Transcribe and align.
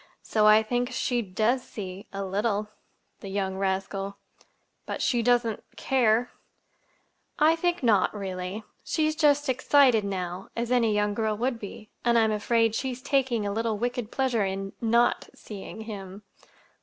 so 0.23 0.47
I 0.47 0.63
think 0.63 0.91
she 0.91 1.21
does 1.21 1.61
see—a 1.61 2.25
little." 2.25 2.69
"The 3.19 3.29
young 3.29 3.55
rascal! 3.59 4.17
But 4.87 4.99
she 4.99 5.21
doesn't—care?" 5.21 6.31
"I 7.37 7.55
think 7.55 7.83
not—really. 7.83 8.63
She's 8.83 9.15
just 9.15 9.47
excited 9.47 10.03
now, 10.03 10.49
as 10.55 10.71
any 10.71 10.91
young 10.95 11.13
girl 11.13 11.37
would 11.37 11.59
be; 11.59 11.91
and 12.03 12.17
I'm 12.17 12.31
afraid 12.31 12.73
she's 12.73 13.03
taking 13.03 13.45
a 13.45 13.53
little 13.53 13.77
wicked 13.77 14.09
pleasure 14.11 14.43
in—not 14.43 15.29
seeing 15.35 15.81
him." 15.81 16.23